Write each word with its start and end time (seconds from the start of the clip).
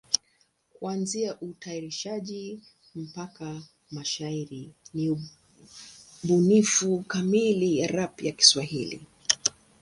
Kuanzia 0.73 1.39
utayarishaji 1.41 2.63
mpaka 2.95 3.61
mashairi 3.91 4.71
ni 4.93 5.17
ubunifu 6.25 7.03
kamili 7.07 7.77
ya 7.79 7.87
rap 7.87 8.23
ya 8.23 8.31
Kiswahili. 8.31 9.01